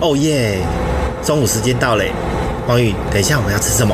[0.00, 0.60] 哦耶！
[1.24, 2.12] 中午时间到嘞，
[2.68, 3.92] 黄鱼，等一下我们要吃什么？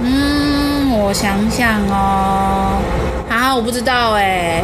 [0.00, 2.78] 嗯，我想想哦，
[3.28, 4.62] 啊，我不知道哎。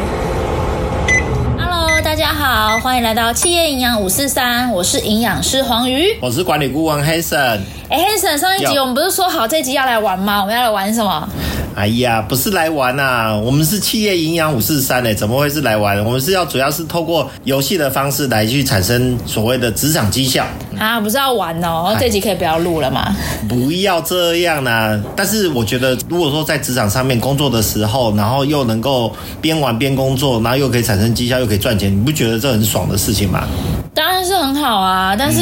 [1.59, 7.59] Hello，大家好，欢迎来到企业营养五四三，我是营养师黄鱼，我是管理顾问 Hanson。
[7.89, 10.39] 哎，Hanson，上一集我们不是说好这集要来玩吗？
[10.39, 11.27] 我们要来玩什么？
[11.75, 16.01] 哎呀，不是来玩啊，我们是企业营养五四三诶，怎么会是来玩？
[16.05, 20.45] 我们是要主要是透过游戏的方式来去产生所谓的职场绩效
[20.79, 21.93] 啊，不是要玩哦。
[21.99, 23.13] 这集可以不要录了吗？
[23.49, 25.03] 不要这样啦、啊。
[25.17, 33.45] 但是我觉得，如果说在职场上面工作的时候，然后又能够边玩边工作，然后又可以产生绩效，又可以赚钱，你不觉得这很爽的事情吗？
[33.93, 35.39] 当然是很好啊，但是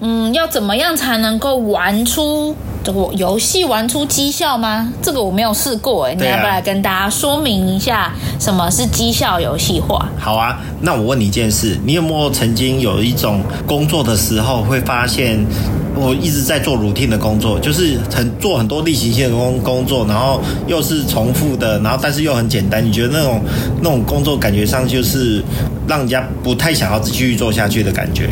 [0.00, 2.54] 嗯，嗯，要怎么样才能够玩出？
[2.82, 4.92] 这个游戏玩出绩效吗？
[5.02, 10.08] 这个我没有试过哎，你要不要来跟大家说明一下什么是绩效游戏化？
[10.18, 15.44] 好啊，那我问你一件事，你有没有曾经有一种工作的时候会发现，
[15.94, 23.40] 我一直在做 routine 的工作，就是很做很多例行性的工工作，然后又是重复的，然后但是又很简单，你觉得那种
[23.82, 25.42] 那种工作感觉上就是
[25.86, 28.30] 让人家不太想要继续做下去的感觉？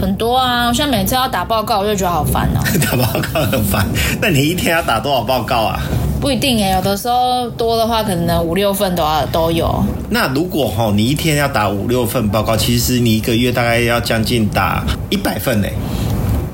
[0.00, 2.60] 很多啊，像每次要打报告，我就觉得好烦哦。
[2.84, 3.86] 打报告很烦，
[4.20, 5.80] 那你一天要打多少报告啊？
[6.20, 9.84] 不一定哎，有的时候多的话，可能五六份都要都有。
[10.10, 15.68] 那如果哈，你一天要打五六份报告，其实你一个月大概要将近打一百份呢。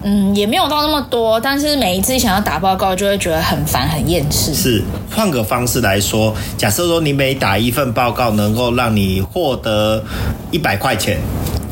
[0.06, 4.52] 嗯，也没有到那么多，但是每一次想要打报告，就会觉得很烦很厌世。
[4.52, 10.04] 是，换个方式来说，假设说你每打一份报告，能够让你获得
[10.50, 11.18] 一百块钱。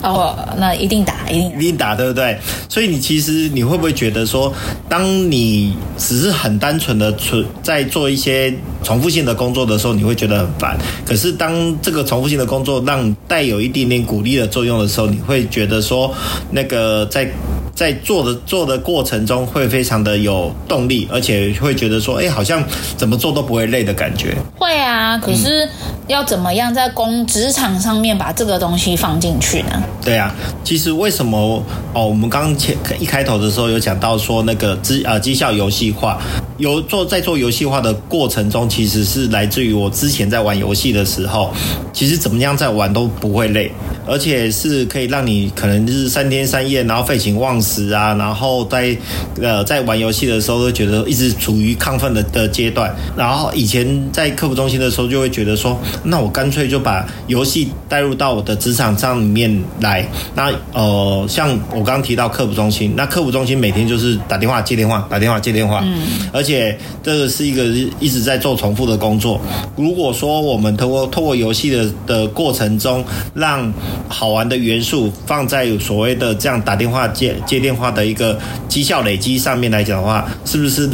[0.03, 2.39] 哦，那一定打，一定打，一定打，对不对？
[2.69, 4.53] 所以你其实你会不会觉得说，
[4.89, 10.77] 当你只是很单纯的存在做一些重复性的工作的时候，你会觉得很烦。
[11.05, 16.13] 可是当这个重复性的工作让带有一点点鼓励的作用的时候，你会觉得说，
[16.51, 17.31] 那个在。
[17.75, 22.63] 在做的做的过程中，会非常的有动力，而且会觉得说，哎，好像
[22.97, 24.37] 怎么做都不会累的感觉。
[24.57, 25.69] 会啊，可是
[26.07, 29.83] 要怎么样在工职场上面把这个东西放进去呢？
[30.05, 31.63] 对啊，其实为什么
[31.95, 32.07] 哦？
[32.07, 36.21] 我们刚刚前一开头的时候有讲到说，那个绩呃绩效游戏化，
[36.59, 41.51] 有做在做游戏化的过程中，其实是来自于我之前在玩游戏的时候，
[41.93, 43.73] 其实怎么样在玩都不会累，
[44.07, 47.93] 而且是可以让你可能就是三天三夜，然后废寝忘食。
[47.93, 48.97] 啊，然后在
[49.41, 52.95] 呃在玩游戏的时候，都觉得一直处于亢奋的的阶段。
[53.17, 60.07] 然后以前在客服中心的时候，就会觉得说，那我干脆就把游戏带入到我的职场上里面来。
[60.35, 66.03] 那呃，像我刚刚提到客服中心，那客服中心每天就是打电话接电话，打电话接电话，嗯，
[66.33, 67.65] 而且这个是一个
[68.01, 69.41] 一直在做重复的工作。
[69.77, 73.71] 如果说我们通过透过游戏的的过程中，让
[74.09, 77.35] 好玩的元素放在所谓的这样打电话接。
[77.47, 78.39] 接电话的一个
[78.69, 80.89] 绩效累积上面来讲的话，是不是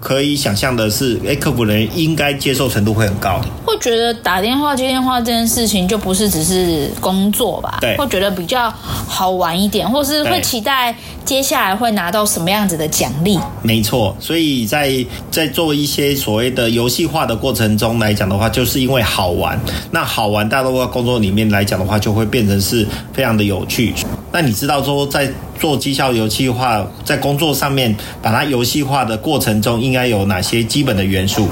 [0.00, 3.40] 可以想象的是，哎，客服人员应该接受程度会很高？
[3.64, 7.78] 会觉得打电话接电话这件事情就不是只是工作吧？
[7.80, 13.38] 对，会觉得比较好玩一点，或是会期待接下来会拿到什么样子的奖励？
[13.62, 19.58] 没错，所以在在做一些所谓的游戏化的过程中来讲的话，就是因为好玩。
[19.90, 23.92] 那好玩，大多工作里面来讲的话，就会变成是非常的有趣。
[24.32, 25.30] 那你知道说在
[25.60, 31.48] 做绩效游戏化，在工作上面把它游戏化的过程中，应该有哪些基本的元素？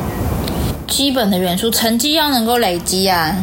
[0.91, 3.35] 基本的元素，成绩要能够累积啊。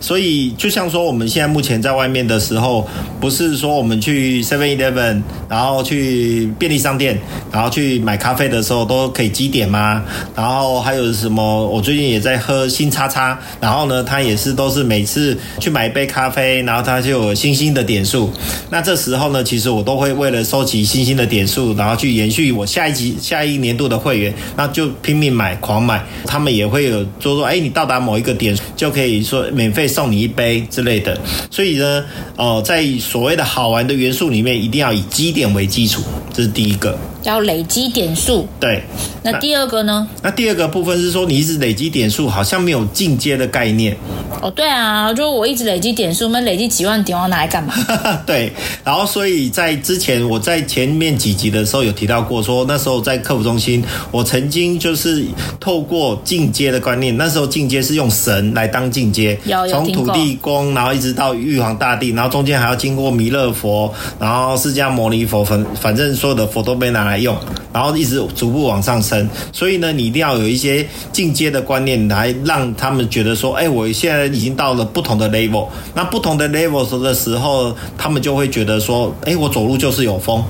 [0.00, 2.86] 所以，就像说我们现在目前在外面的时候，
[3.20, 7.18] 不是说我们去 Seven Eleven，然后去便利商店，
[7.52, 10.02] 然后去买咖啡的时候都可以积点吗？
[10.34, 11.66] 然后还有什么？
[11.68, 18.30] 我最近也在喝新叉叉，然后呢，它也是都是每次去买一杯咖啡，然后它就有星星的点数。
[18.70, 26.02] 那这时候呢，其实我都会为了收集星星的点数，然后去延续我下一集下一年度的会员，那就拼命买狂买。
[26.26, 26.90] 他们也会
[27.20, 29.84] 就说，哎，你到达某一个点就可以说免费。
[29.94, 31.16] 送你一杯之类的，
[31.52, 32.04] 所以呢，
[32.36, 36.02] 呃，在所谓的好玩的元素里面，一定要以基点为基础，
[36.32, 36.98] 这是第一个。
[37.24, 38.82] 要累积点数，对。
[39.22, 40.06] 那第二个呢？
[40.22, 43.96] 那，第二个部分是说，你一直累积点数，好像没有进阶的概念。
[44.42, 47.74] 哦，对啊，就我一直累积点数，我们累积几万点，我要拿来干嘛？
[48.26, 48.52] 对。
[48.84, 55.24] 然后，所以在之前我在前面几集的时候有提到过说，说那时候在客服中心，我曾经就是
[55.58, 59.38] 透过进阶的观念，那时候进阶是用神来当进阶，
[59.70, 67.13] 从土地公，然后一直到玉皇大帝，然后中间还要经过弥勒佛，然后释迦牟尼佛，反反正所有的佛都被拿来。
[67.14, 67.36] 来用，
[67.72, 69.28] 然后一直逐步往上升。
[69.52, 75.68] 所以呢，你一定要有一些进阶的观念，来让他们觉得说，哎，我现在已经到了不同的 level。
[75.94, 80.42] 那不同的 level 的时候，他们就会觉得说，哎，我走路就是有风，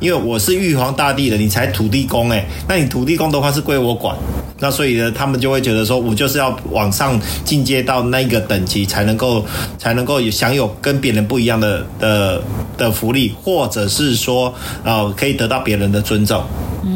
[0.00, 4.16] 因为我是玉皇大帝的，你才土地公哎，那你土地公的话是归我管。
[4.60, 9.44] 那所以呢，他们就会觉得说，我就是要往上进阶到那个等级，才能够
[9.78, 12.42] 才能够享有跟别人不一样的的
[12.76, 14.52] 的福利，或者是说，
[14.84, 16.42] 呃，可以得到别人的尊重。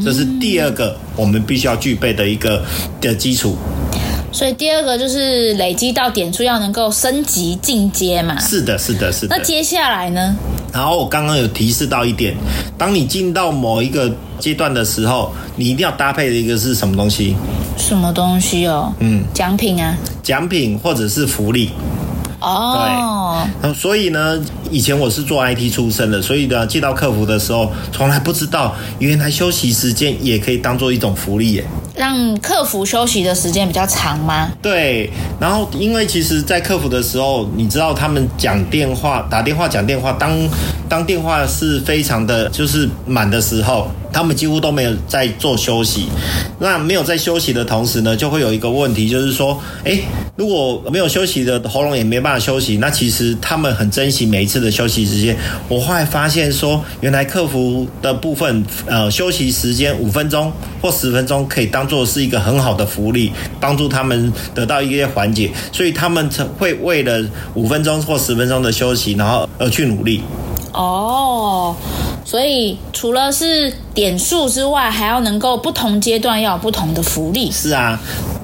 [0.04, 2.62] 这是第二个我们必须要具备的一个
[3.00, 3.56] 的基础。
[4.32, 8.40] 所以第二个就是累积到点数要能够升级进阶嘛。
[8.40, 9.36] 是的，是的，是的。
[9.36, 10.34] 那接下来呢？
[10.72, 12.34] 然后我刚刚有提示到一点，
[12.78, 17.36] 当你进到某一个阶段的时候，你一定要搭配的一个是什么东西？
[17.76, 18.92] 什么东西哦？
[19.00, 21.70] 嗯，奖品啊，奖品或者是福利。
[22.40, 24.40] 哦，对，所以呢，
[24.70, 31.64] 以前我是做 IT 出身的，所以呢，接到客服的时候，从来不知道原来休息时间也可以当做一种福利耶。
[31.94, 34.50] 让客服休息的时间比较长吗？
[34.62, 40.30] 对，然后因为其实，在客服的时候，你知道他们讲电话、打电话、讲电话，当
[40.88, 43.88] 当电话是非常的就是满的时候。
[44.12, 46.06] 他们几乎都没有在做休息，
[46.58, 50.04] 那没有在休息的同时呢，就会有一个问题，就是说，诶，
[50.36, 55.36] 如果没有休息的喉咙也没办法休息，那其实他们很珍惜每一次的休息时间。
[55.68, 66.28] 我后来发现说，原来客服的部分，呃，休息时间五分钟或十分钟可以当做是一个很好的福利，帮助他们得到一些缓解，所以他们
[66.58, 67.24] 会为了
[67.54, 70.22] 五分钟或十分钟的休息，然后而去努力。
[70.72, 71.74] 哦。
[72.24, 77.50] 所以除了是点数之外，还要能够不同阶段要有不同的福利。
[77.50, 78.00] 是啊。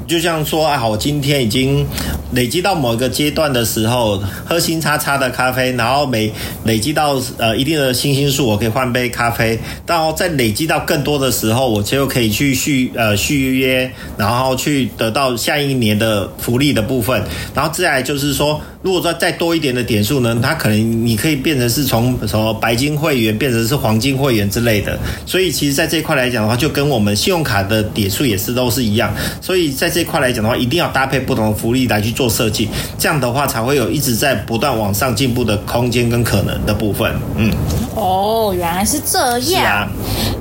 [0.07, 1.87] 就像说，啊，我今天已经
[2.33, 6.33] 累积到某一个阶段的时候，喝星叉叉的咖啡，然后每
[6.65, 9.59] 累积到呃一定的星星数，我可以换杯咖啡。
[9.87, 17.23] 到再累积到更多的时候，我就可以去续呃续约，然后去得到下一年的福利的部分。
[17.55, 24.99] 然后再来就是说，如果说再多一点的点数呢，它可能你可以变成是从什么白金会员变成是黄金会员之类的。
[25.25, 29.15] 所以其实，在这一块来讲的话，就跟我们信用卡的点数也是都是一样。
[29.41, 32.69] 所以在这块来讲的话，一定要搭配不同的福利来去做设计，
[32.99, 37.09] 这样的话才会有一直在不断往上进步的空间跟可能的部分。
[37.37, 37.49] 嗯，
[37.95, 39.41] 哦，原来是这样。
[39.41, 39.89] 是啊。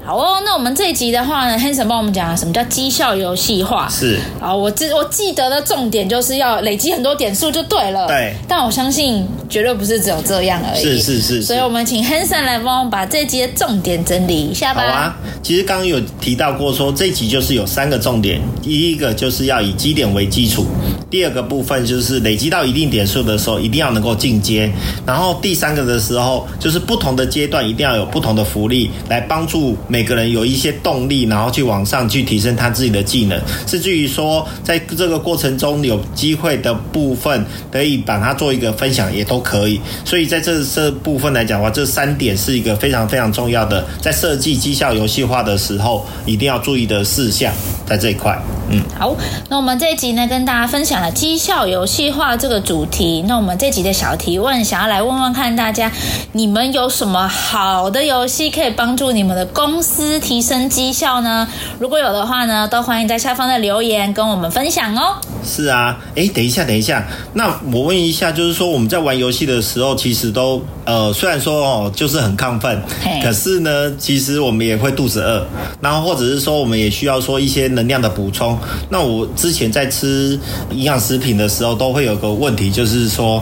[0.04, 3.88] 好哦，那我们这一集的话呢，Hanson 帮我们讲了什么叫绩效游戏化。
[3.90, 4.18] 是。
[4.42, 8.08] 啊，我记我记得的重点就是要累积很多点数就对了。
[8.08, 8.34] 对。
[8.48, 10.82] 但我相信绝对不是只有这样而已。
[10.82, 11.44] 是是是，是。
[11.44, 14.82] 所以我们请 Hanson 来帮我们把这一集的重点整理一下吧。
[14.82, 15.16] 好啊。
[15.44, 20.66] 其实刚刚有提到过说，说这一集就是有三个重点，第一个就是要以基点为基础，
[21.10, 24.70] 第二个部分就是累积到一定点数的时候，一定要能够进阶，
[25.06, 39.80] 然后第三个的时候，就是不同的阶段一定要有不同的福利来帮助每个人有一些动力，然后去往上去提升他自己的技能，甚至于说在这个过程中有机会的部分，可以把它做一个分享也都可以。
[40.04, 47.54] 所以在这这部分来讲的话，这三点是一个非常非常重要的，在设计绩效游戏化的时候一定要注意的事项，
[47.86, 48.38] 在这一块。
[48.70, 49.16] 嗯，好，
[49.50, 53.24] 那我们这一集呢，跟大家分享了绩效游戏化这个主题。
[53.28, 55.90] 那我们这集的小提问，想要来问问看大家，
[56.34, 61.48] 你们有什么好的游戏可以帮助你们的公司提升绩效呢？
[61.80, 65.16] 如果有的话呢，都欢迎在下方的留言跟我们分享哦。
[65.46, 72.82] 是啊，哎，等一下，等一下，那我问一下，就是说我们在玩游戏的时候，其实都呃，虽然说哦，就是很亢奋，
[73.24, 75.46] 可是呢，其实我们也会肚子饿，
[75.80, 78.57] 然后或者是说，我们也需要说一些能量的补充。
[78.90, 80.40] 那我之前在吃
[80.72, 83.42] 营养食品的时候，都会有个问题，就是说，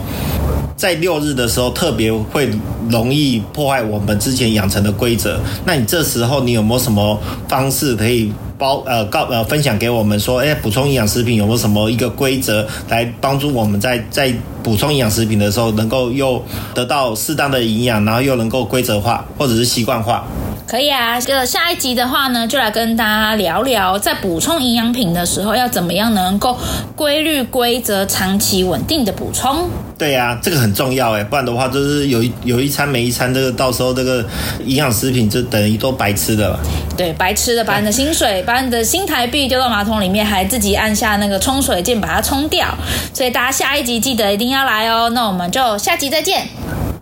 [0.75, 2.49] 在六日的时候特别会
[2.89, 5.39] 容易破坏我们之前养成的规则。
[5.65, 16.41] 那你这时候你有没有什么方式可以包呃告呃分享给我们说，哎，补充营养食品有没有什么一个规则来帮助我们在在补充营养食品的时候，能够又
[16.73, 20.25] 得到适当的营养，然后又能够规则化或者是习惯化？
[20.67, 26.57] 可以啊，这个下一集的话呢，就来跟大家聊聊，在补充营养品的时候要怎么样能够
[26.95, 29.69] 规律、规则、长期稳定的补充。
[29.97, 34.25] 对呀、啊，这个很重要哎，不然的话就是有一有一餐没一餐，这个到时候这个
[34.65, 36.59] 营养食品就等于都白吃的了。
[36.97, 42.67] 对，白吃的，把你的薪水、 把你的新台币丢到马桶里面，还自己按下那个冲水键把它冲掉。
[43.13, 45.09] 所以大家下一集记得一定要来哦。
[45.11, 46.47] 那我们就下集再见。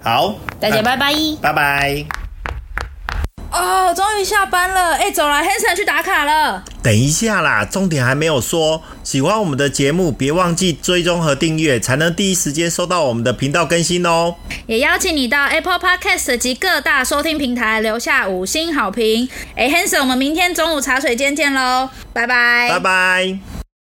[0.03, 2.22] 好，大家拜拜，拜拜。
[3.53, 6.63] 哦，终于下班了，哎，走了，Hanson 去打卡了。
[6.81, 8.81] 等一下啦，重点还没有说。
[9.03, 14.35] 喜欢我们的节目，别忘记追踪和订阅，才能第一时间收到我们的频道更新哦。
[14.65, 19.29] 也邀请你到 Apple Podcast 及各大收听平台留下五星好评。
[19.55, 23.62] 哎，Hanson，我们明天中午茶水间见喽，拜拜，拜拜。